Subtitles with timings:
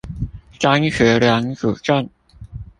[0.57, 2.09] 張學良主政